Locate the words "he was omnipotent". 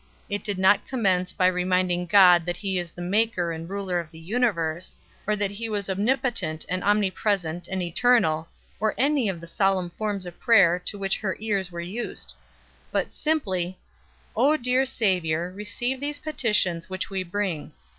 5.51-6.65